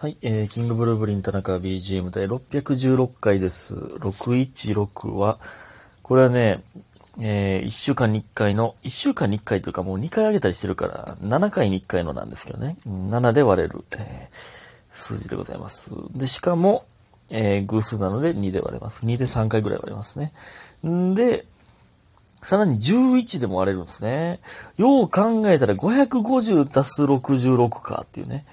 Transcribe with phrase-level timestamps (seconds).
[0.00, 3.74] はい、えー、キングブルーブリン田中 BGM 第616回です。
[3.74, 5.40] 616は、
[6.02, 6.62] これはね、
[7.20, 12.76] えー、1週間に1回の、1週間に1回というかもう2回上げたりしてるから、7回に1回のなんですけどね。
[12.86, 15.94] 7で割れる、えー数字でございます。
[16.12, 16.84] で、しかも、
[17.30, 19.04] えー、偶数なので2で割れます。
[19.06, 20.32] 2で3回ぐらい割れますね。
[20.86, 21.46] んで、
[22.42, 24.40] さらに11でも割れるんですね。
[24.76, 28.44] よう考えたら550足す66かっていうね。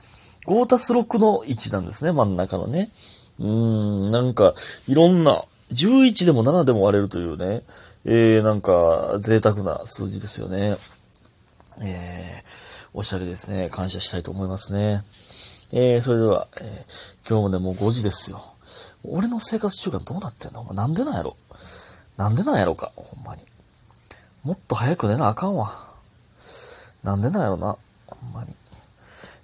[0.46, 2.90] 5足す6の1なんですね、真ん中のね。
[3.40, 4.54] うーん、なんか、
[4.88, 7.64] いろんな、11でも7でも割れるというね、
[8.06, 10.78] えー、なんか、贅沢な数字ですよね。
[11.82, 13.70] えー、おしゃれですね。
[13.70, 15.02] 感謝したいと思いますね。
[15.72, 18.40] えー、それでは、えー今日もね、もう5時ですよ。
[19.04, 20.62] 俺の生活習慣どうなってんの？
[20.62, 21.36] お前なんでなんやろ？
[22.18, 22.92] なんでなんやろか？
[22.96, 23.44] ほんまに。
[24.44, 25.72] もっと早く寝なあかんわ。
[27.04, 27.78] なんでなんやろな？
[28.08, 28.56] ほんまに。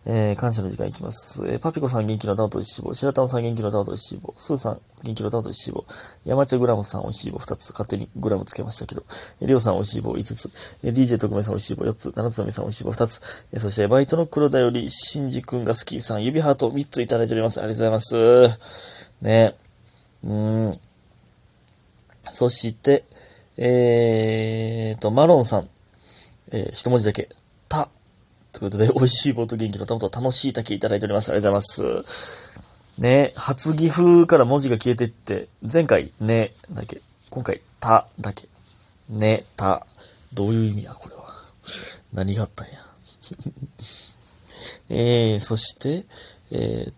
[0.06, 1.44] えー、感謝の時間いきます。
[1.46, 2.94] えー、パピコさん元気の玉と一脂肪。
[2.96, 4.34] 白玉さん元気の玉と一脂肪。
[4.36, 5.84] スーさん元気の玉と一脂肪。
[6.26, 7.70] 山茶グラムさんおいしい棒2つ。
[7.70, 9.04] 勝手にグラムつけましたけど。
[9.42, 10.50] えー、りょうさんおいしい棒5つ。
[10.84, 12.12] えー、DJ 特命さんおいしい棒4つ。
[12.16, 13.22] 七つのみさんおいしい棒2つ。
[13.54, 17.62] えー、そして、バイトの黒田より、しんじくんが好きさん、指ハート3ついただいております。
[17.62, 18.60] ありがとうございます。
[19.22, 19.56] ね。
[20.24, 20.72] うーん。
[22.34, 23.06] そして、
[23.58, 25.70] えーと、マロンさん。
[26.52, 27.30] えー一文字だけ。
[28.52, 31.30] ということで、美味しい棒と元気の玉と楽しい竹いただいております。
[31.32, 32.52] ありがとうございます。
[32.98, 37.02] ね、初岐阜から文字が消えてって、前回、ね、だけ。
[37.30, 38.48] 今回、た、だけ。
[39.10, 39.88] ね、た。
[40.34, 41.24] どういう意味や、これは。
[42.14, 42.74] 何があったんや。
[44.90, 46.06] えー、そして、
[46.52, 46.94] えー、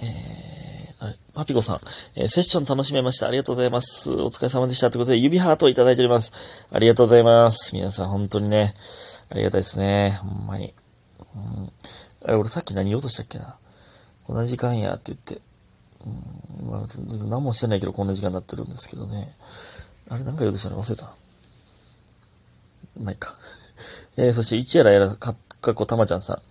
[0.00, 1.80] えー、あれ、パピコさん、
[2.16, 3.28] えーセッション楽しめました。
[3.28, 4.10] ありがとうございます。
[4.10, 4.90] お疲れ様でした。
[4.90, 6.32] ということで、指ハートをいただいております。
[6.70, 7.74] ありがとうございます。
[7.74, 8.74] 皆さん、本当にね、
[9.30, 10.18] ありがたいですね。
[10.22, 10.74] ほんまに。
[11.18, 11.72] うん、
[12.24, 13.58] あれ、俺さっき何言おうとしたっけな。
[14.24, 15.40] こんな時間やって言って。
[16.04, 16.86] うん、まあ、
[17.26, 19.36] 何もしてないけど、こんな時間になってるんですけどね。
[20.08, 20.82] あれ、なんか言おうとしたの？
[20.82, 21.14] 忘れた。
[22.96, 23.34] まあ、いいか。
[24.16, 26.42] えー、そして、一やらやら、か、かっこたまちゃんさん。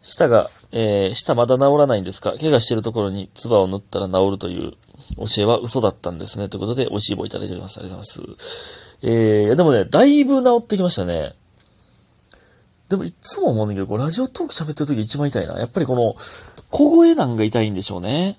[0.00, 2.32] 舌が、えー、舌まだ治らないんですか？
[2.38, 4.72] 怪我してるところに唾を塗ったら治るという
[5.16, 6.48] 教えは嘘だったんですね。
[6.48, 7.78] ということで、美味しい棒いただいております。
[7.78, 8.98] ありがとうございます。
[9.02, 11.34] えー、でもね、だいぶ治ってきましたね。
[12.88, 15.58] でも、いつも思うんだけど、こうラジオトーク喋ってる時一番痛いな。
[15.58, 16.16] やっぱりこの、
[16.70, 18.38] 小声なんが痛いんでしょうね。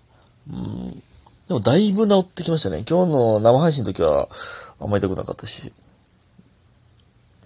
[0.50, 1.04] うん。
[1.48, 2.84] でも、だいぶ治ってきましたね。
[2.88, 4.28] 今日の生配信の時は、
[4.80, 5.72] あんまり痛くなかったし。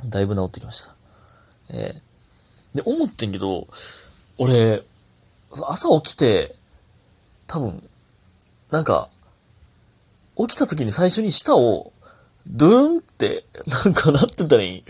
[0.05, 0.95] だいぶ治ってきました。
[1.69, 2.01] えー、
[2.73, 3.67] で、思ってんけど、
[4.37, 4.83] 俺、
[5.51, 6.55] 朝起きて、
[7.47, 7.87] 多分、
[8.71, 9.09] なんか、
[10.37, 11.93] 起きた時に最初に舌を、
[12.47, 13.45] ドゥーンって、
[13.85, 14.83] なんかなってたらいい。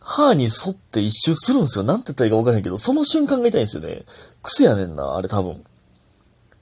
[0.00, 1.84] 歯に沿って一周するんですよ。
[1.84, 4.04] なんて言ったらいいか分からへんけど、その瞬間が痛いんですよね。
[4.42, 5.64] 癖やねんな、あれ多分。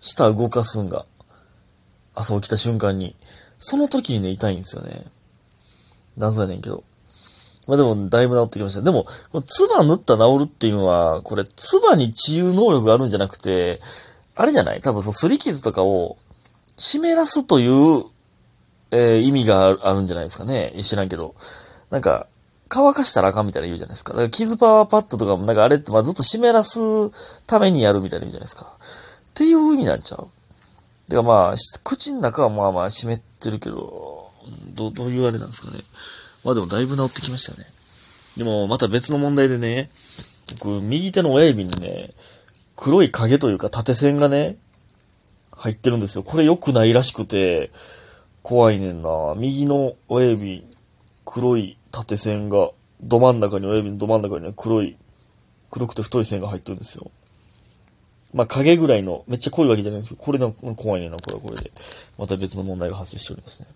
[0.00, 1.04] 舌動かすんが。
[2.14, 3.16] 朝起きた瞬間に。
[3.58, 5.06] その時にね、痛いんですよね。
[6.16, 6.84] 謎やねんけど。
[7.66, 8.82] まあでも、だいぶ治ってきました。
[8.82, 13.80] でも、この唾塗った治るっていうのは、これ、唾に治癒能力があるんじゃなくて、
[14.36, 14.80] あれじゃない？
[14.80, 16.18] 多分、その、擦り傷とかを、
[16.76, 18.04] 湿らすという、
[18.90, 20.74] えー意味があるんじゃないですかね。
[20.82, 21.34] 知らんけど。
[21.90, 22.26] なんか、
[22.68, 24.12] 乾かしたらあかんみたいな言うじゃないですか。
[24.12, 26.78] だから、傷パワーパッドとかも、なんかあれって、まあずっと湿らす
[27.46, 28.76] ためにやるみたいな意味じゃないですか。
[28.78, 30.28] っていう意味なんちゃう？
[31.08, 34.30] てかまあ、口の中はまあまあ湿ってるけど、
[34.74, 35.78] ど、どういうあれなんですかね。
[36.44, 37.66] まあでもだいぶ治ってきましたね。
[38.36, 39.90] でも、また別の問題でね、
[40.58, 42.10] 僕、右手の親指にね、
[42.76, 44.56] 黒い影というか縦線がね、
[45.52, 46.22] 入ってるんですよ。
[46.22, 47.70] これ良くないらしくて、
[48.42, 49.34] 怖いねんな。
[49.36, 50.66] 右の親指、
[51.24, 54.96] 黒い縦線が、ど真ん中に、親指のど真ん中にね、黒い、
[55.70, 57.10] 黒くて太い線が入ってるんですよ。
[58.34, 61.70] まあ、影ぐらいの、めっちゃ濃いわけじゃないんですけど、これの怖いねんな、これはこれで。
[62.18, 63.66] また別の問題が発生しておりますね。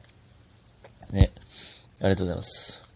[1.13, 1.31] ね。
[2.01, 2.89] ありがとうございます。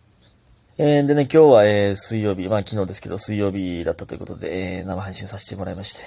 [0.78, 6.00] えー、でね、今日は、えー、水曜日、まあ昨日ですけど、水曜日だったということで、えー、生配信させてもらいまして、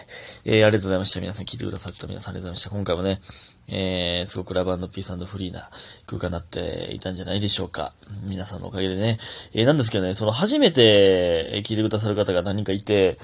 [0.43, 1.21] えー、ありがとうございました。
[1.21, 2.69] 皆さん聞いてくださった皆さんありがとうございました。
[2.71, 3.19] 今回もね、
[3.67, 5.69] えー、すごくラブピースフリーな
[6.07, 7.93] 空間になっていたんじゃないでしょうか。
[8.27, 9.19] 皆さんのおかげでね。
[9.53, 13.19] えー、なんですけどね、その初めてえ聞いてくださる方が何人かいて、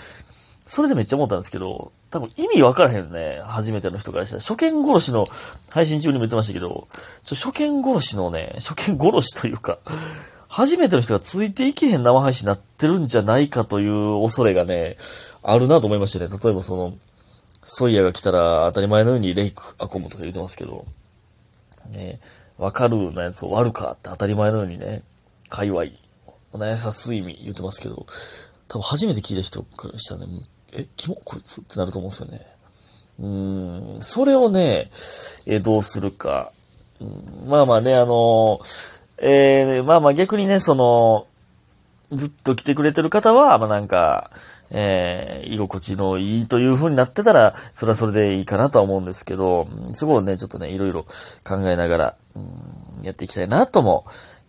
[0.65, 3.41] それでめっちゃ思ったんですけど、多分意味わからへんね。
[3.43, 4.41] 初めての人からしたら。
[4.41, 5.25] 初見殺しの
[5.69, 6.87] 配信中にも言ってましたけど、
[7.23, 9.79] ちょ初見殺しのね、初見殺しというか、
[10.47, 14.97] 初めての人がついていけへん生配信になってるんじゃないかという恐れがね、
[15.43, 16.27] あるなと思いましたね。
[16.27, 16.93] 例えばその、
[17.63, 20.85] ソイヤが来たら当たり前のようにレイク、アコムとか言ってますけど、
[21.89, 22.19] ね、
[22.57, 25.03] わかるのやつを割るかって当たり前のようにね、
[25.49, 25.85] 界隈、
[26.53, 28.05] おなやさす意味言ってますけど、
[28.71, 30.27] 多分初めて聞いた人からしたらね、
[30.71, 31.59] え、キモこいつ？
[31.59, 32.41] ってなると思うんですよね。
[33.19, 34.89] うん、それをね、
[35.45, 36.53] えどうするか。
[37.01, 38.61] うん、まあまあね、あの
[39.17, 41.27] えー、まあまあ逆にね、その、
[42.13, 44.31] ずっと来てくれてる方は、まあなんか、
[44.69, 51.03] えー、居心地のいいという風になってたら、それはそれでいいかなとは思うんですけど、すごいね、ちょっとね、いろいろ
[51.43, 52.39] 考えながら、う
[53.01, 54.05] ん、やっていきたいなとも、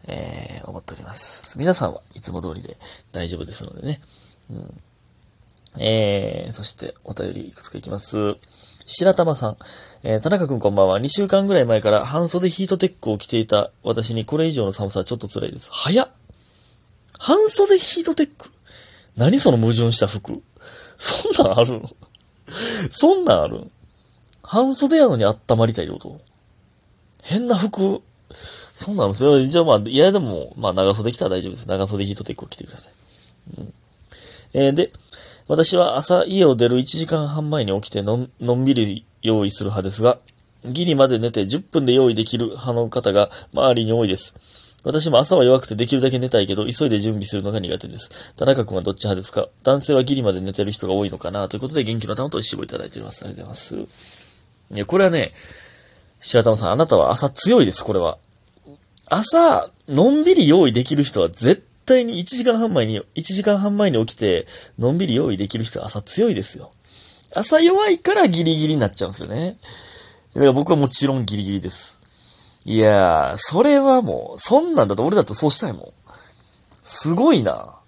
[0.08, 1.58] えー、思っております。
[1.58, 2.76] 皆さんはいつも通りで
[3.12, 4.00] 大丈夫ですのでね。
[4.50, 4.80] うん、
[5.80, 8.36] えー、そしてお便りいくつかいきます。
[8.84, 9.56] 白玉さん。
[10.02, 10.98] えー、田中くんこんばんは。
[10.98, 15.68] 2週間ぐらい前から半袖ヒートテックを着ていた私にこれ以上の寒さはちょっと辛いです。
[15.70, 16.08] 早っ
[17.18, 18.50] 半袖ヒートテック？
[19.16, 20.42] 何その矛盾した服？
[20.98, 21.82] そんなんある
[22.90, 23.68] そんなんある
[24.42, 26.18] 半袖やのに温まりたいってこと？
[27.22, 28.02] 変な服？
[28.74, 29.46] そうなんですよ。
[29.46, 31.68] じゃあまあ、いやでも、まあ長袖着たら大丈夫です。
[31.68, 32.92] 長袖ヒートテックを着てください。
[33.58, 33.74] うん、
[34.54, 34.92] えー、で、
[35.48, 40.18] 私は朝家を出る1時間半前に起きてののんびり用意する派ですが、
[40.64, 44.34] ギリまで寝て10分で用意できる派の方が周りに多いです。
[44.84, 48.10] 私も朝は弱くてできるだけ寝たいけど、急いで準備するのが苦手です。
[48.36, 49.48] 田中君はどっち派ですか？
[49.62, 51.48] 男性はギリまで寝てる人が多いのかな？
[51.48, 53.24] ということで、元気の玉と一緒いただいております。
[53.24, 54.74] ありがとうございます。
[54.74, 55.32] いや、これはね、
[56.22, 58.18] 白玉さん、あなたは朝強いです、これは。
[59.06, 64.46] 朝、のんびり用意できる人は絶対に1時間半前に、1時間半前に起きて、
[64.78, 66.70] のんびり用意できる人は朝強いですよ。
[67.34, 69.56] 朝弱いからギリギリになっちゃうんですよね。
[70.34, 72.00] だから僕はもちろんギリギリです。
[72.64, 75.92] いやー、それはもう、そんなんだと俺だとそうしたいもん。
[76.82, 77.80] すごいな。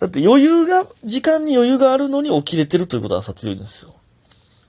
[0.00, 3.94] だって余裕が、時間に余裕があるのに起きれてるということは朝強いんですよ。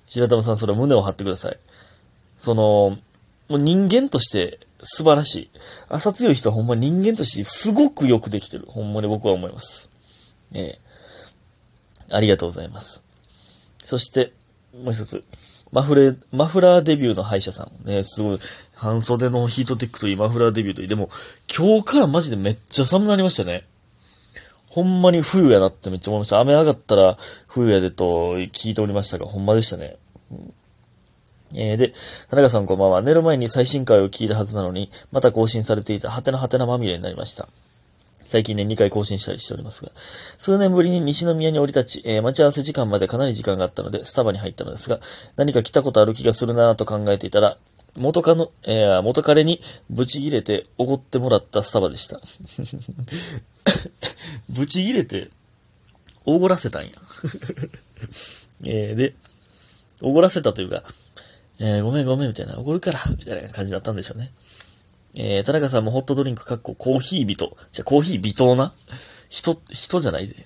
[0.05, 1.57] 白玉さん、それは胸を張ってください。
[2.43, 2.97] その、
[3.47, 5.49] もう人間として素晴らしい。
[5.87, 8.65] 朝強い人はほんま人間としてすごくよくできてる。
[8.67, 9.89] ほんまに僕は思います。
[10.51, 10.79] ええ
[12.11, 13.01] ありがとうございます。
[13.81, 14.33] そして、
[14.83, 15.23] もう一つ。
[15.71, 17.87] マフレ、マフラーデビューの歯医者さん。
[17.87, 18.39] ね、すごい、
[18.73, 20.87] 半袖のヒートテックといい、マフラーデビューといい。
[20.89, 21.09] でも、
[21.57, 23.63] 今日からマジでめっちゃ寒くなりましたね。
[24.67, 26.41] ほんまに冬やなってめっちゃ思いました。
[26.41, 27.17] 雨上がったら
[27.47, 29.95] 冬やでと聞いておりましたが、ほんまでしたね。
[30.29, 30.53] うん
[31.55, 31.94] えー、で、
[32.29, 33.01] 田中さんこんばんは。
[33.01, 37.47] 寝る前に最新回を聞いたはずなのに、また更新されていたハテナハテナまみれになりました。
[38.25, 39.91] 最近ね、2回更新したりしておりますが、
[40.39, 45.00] 数年ぶりに西宮に降り立ち、えー、待ち合わせ時間までかなり時間があったので、スタバに入ったのですが、
[45.35, 47.57] 何か来たことある気がするなぁと考えていたら、
[47.95, 49.61] 元カノ、えー、元彼に
[49.91, 52.19] ブチ切れておごってもらったスタバでした。
[54.50, 55.29] ブチ切れて、
[56.25, 56.89] おごらせたんや。
[58.65, 59.13] えー、で、
[60.01, 60.83] おごらせたというか、
[61.65, 64.33] えー、ごめんごめんみたいな、おごるから、みたいな感じだったんでしょうね。
[65.15, 67.56] えー、田中さんもホットドリンクかっこコーヒー人。
[67.71, 68.74] じゃ、コーヒー微糖な？
[69.30, 70.27] 人、人じゃない？
[70.27, 70.45] で。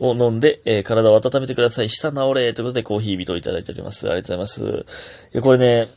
[0.00, 1.88] を飲んで、えー、体を温めてください。
[1.88, 4.08] 舌治れということでコーヒー人をいただいております。
[4.10, 4.86] ありがとうございます。
[5.34, 5.88] いや、これね、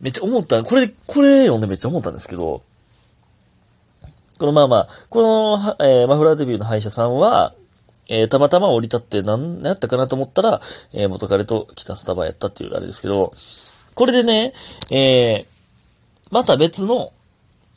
[0.00, 2.62] めっちゃ思った、これ、これ読んでめっちゃ思ったんですけど、
[4.38, 7.54] このまあまあ、この、えー、マフラーデビューの歯医者さんは、
[8.08, 10.60] えー、たまたま降り立って何やったかなと思ったら、
[10.92, 13.32] えー、元彼と来たスタバやったっていうあれですけど、
[13.94, 14.52] これでね、
[14.90, 15.46] えー、
[16.30, 17.12] また別の、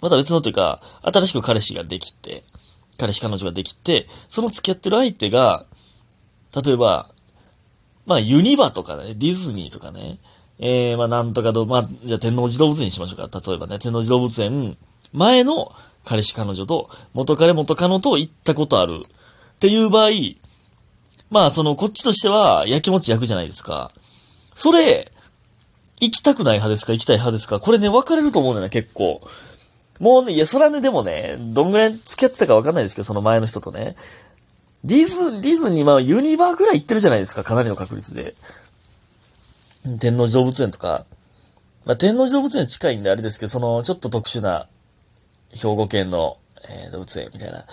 [0.01, 2.43] また別のというか、新しく彼氏ができて、
[2.97, 5.65] 彼氏彼女ができて、その付き合ってる相手が、
[6.63, 7.11] 例えば、
[8.05, 10.17] まあユニバとかね、ディズニーとかね、
[10.59, 13.41] えー、まあなんとかど、まあ、じゃあ天王寺動物園にしましょうか。
[13.45, 14.77] 例えばね、天王寺動物園、
[15.11, 15.73] 前の
[16.05, 19.03] 彼氏彼女と、元彼元カノと行ったことある。
[19.61, 20.09] っていう場合、
[21.29, 23.91] まあその、こっちとしては、やきもち焼くじゃないですか。
[24.55, 25.11] それ、
[25.99, 26.93] 行きたくない派ですか？
[26.93, 27.59] 行きたい派ですか？
[27.59, 29.19] これね、分かれると思うんだよね、結構。
[29.99, 33.95] もうね、いや、それはね、でもね、どんぐらい付き合ってたか分かんないですけど、その前の人とね。
[34.83, 38.33] ディズ、ディズニー、まあ、ユニバーぐらい行ってるじゃないですか、かなりの確率で。
[39.99, 41.05] 天王寺動物園とか。
[41.85, 44.67] まあ、天王寺動物園近いんであれですけど、その、ちょっと特殊な、
[45.53, 46.37] 兵庫県の、
[46.67, 47.65] えー、動物園みたいな。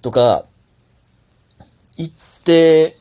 [0.00, 0.46] とか、
[1.96, 2.96] 行って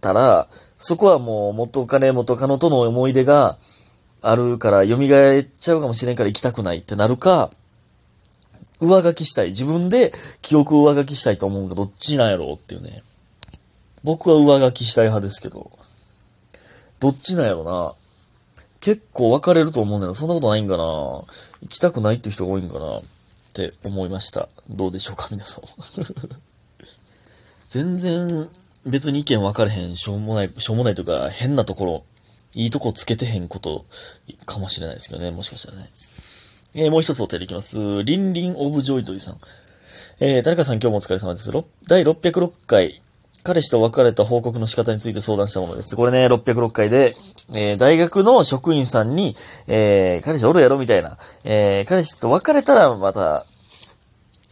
[0.00, 3.58] たら、そこはもう元彼元カノとの思い出が
[4.22, 7.50] あるから蘇っちゃうかもしれんから行きたくないってなるか、
[8.80, 9.48] 上書きしたい。
[9.48, 13.02] 自分で記憶を上書きしたいと思うかどっちなんやろうっていうね。
[14.04, 15.70] 僕は上書きしたい派ですけど、
[17.00, 17.94] どっちなんやろな。
[18.80, 20.14] 結構分かれると思うんだよ。
[20.14, 20.84] そんなことないんかな。
[20.84, 21.26] 行
[21.68, 23.02] きたくないって人が多いんかなっ
[23.52, 24.48] て思いました。
[24.70, 25.64] どうでしょうか、皆さん。
[27.68, 28.48] 全然
[28.86, 32.04] 別に意見分かれへん、しょうもない、しょうもないとか、変なところ、
[32.54, 33.84] いいとこつけてへんこと
[34.46, 35.90] かもしれないですけどね、もしかしたらね。
[36.74, 37.76] えー、もう一つお手でいきます。
[38.04, 39.38] リンリンオブジョイトイさん。
[40.20, 41.52] えー、誰かさん今日もお疲れ様です。
[41.86, 43.02] 第606回、
[43.44, 45.94] 彼氏と別れた報告の仕方について相談したものです。
[45.94, 47.14] これね、606回で、
[47.54, 51.18] えー、大学の職員さんに、えー、彼氏おるやろみたいな。
[51.44, 53.44] えー、彼氏と別れたらまた、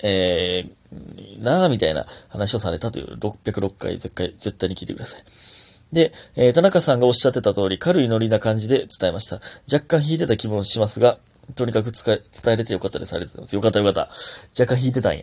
[0.03, 0.86] えー、
[1.39, 5.25] なあみたいな話をされたという606回絶対、絶対に聞いてください。
[5.93, 9.41] で、えー、田中さんがおっしゃってた通り、軽いノリな感じで伝えました。
[9.73, 11.19] 若干引いてた気もしますが、
[11.55, 13.15] とにかく伝え、伝えれてよかったです。
[13.15, 13.55] ありがとうございます。
[13.55, 14.63] よかったよかった。
[14.63, 15.21] 若干引いてたんや。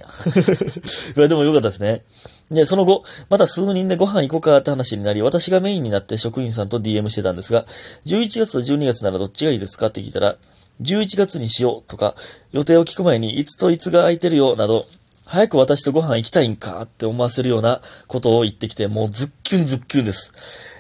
[1.18, 2.03] いや、でもよかったですね。
[2.50, 7.65] で、その後、また数人でご飯行こうかって話になり、私がメインになって職員さんと DM してたんですが、
[8.06, 10.38] 11月と12月ならどっちがいいですかって聞いたら、
[10.82, 12.15] 11月にしようとか、
[12.53, 14.86] 予定を聞く前にいつといつが空いてるよなど、
[15.34, 20.32] 早く私とご飯行きたいんかって思わせるようなことを言ってきて、もうズッキュンズッキュンです。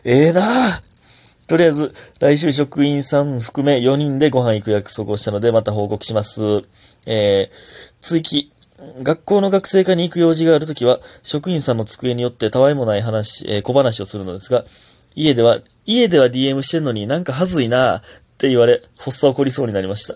[0.03, 6.39] ええー、なぁとりあえず、来週職員さん含め4人でご飯行く約束をしたので、また報告します。
[7.07, 8.51] えー、追記。
[9.01, 14.65] 学校の学生課に行く用事があるときは、職員さんの机によってたわいもない話、えー、小話をするのですが、
[15.15, 18.01] 家では、家では DM してんのになんかはずいなっ
[18.37, 20.13] て言われ、発作起こりそうになりました。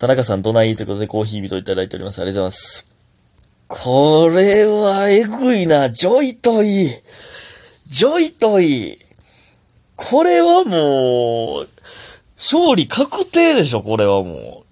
[0.00, 0.74] 田中さんどない？
[0.74, 2.20] ということでコーヒー人いただいております。
[2.20, 2.95] ありがとうございます。
[3.68, 5.90] これはえぐいな。
[5.90, 6.90] ジョイトイ。
[7.86, 8.98] ジョイトイ。
[9.96, 11.68] これはもう、
[12.36, 14.64] 勝利確定でしょ、これはも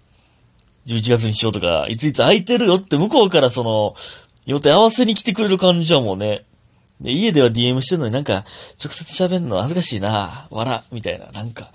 [0.87, 0.89] う。
[0.89, 3.95] 11月にしようとか、いついつ空いてるよって向こうからその、
[4.47, 6.45] 予定合わせに来てくれる感じはもうね。
[7.01, 8.45] で、家では DM してるのになんか、
[8.83, 11.73] 直接喋るの恥ずかしいな、わら、みたいな、なんか。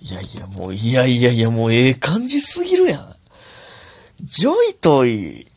[0.00, 3.16] いやいや、もう、いやいやいや、もうええ感じすぎるやん。
[4.22, 5.51] ジョイトイ。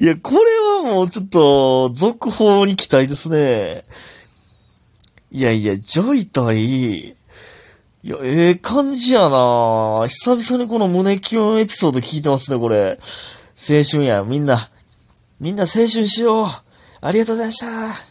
[0.00, 0.38] いや、これ
[0.84, 3.84] はもうちょっと、続報に期待ですね。
[5.32, 7.16] いやいや、ジョイタイ、
[8.02, 12.98] いや、ええー、感じやな久々にこの胸キュンエピソード聞いてますね、これ。
[13.56, 14.70] 青春や、みんな。
[15.38, 16.46] みんな青春しよう。
[17.02, 17.66] ありがとうございました。